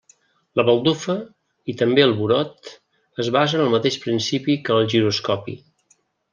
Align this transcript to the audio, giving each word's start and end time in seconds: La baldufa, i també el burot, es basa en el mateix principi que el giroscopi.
La 0.59 0.63
baldufa, 0.69 1.15
i 1.73 1.75
també 1.81 2.05
el 2.07 2.15
burot, 2.23 2.73
es 3.25 3.31
basa 3.37 3.61
en 3.61 3.63
el 3.69 3.71
mateix 3.77 4.01
principi 4.09 4.59
que 4.67 4.77
el 4.81 4.93
giroscopi. 4.97 5.59